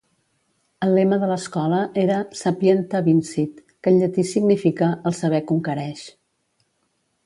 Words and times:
El 0.87 0.95
lema 0.99 1.19
de 1.23 1.29
l'escola 1.31 1.81
era 2.05 2.17
"Sapienta 2.41 3.03
vincit", 3.11 3.63
que 3.69 3.95
en 3.95 4.01
llatí 4.03 4.29
significa 4.35 4.93
"el 5.11 5.21
saber 5.23 5.47
conquereix". 5.53 6.07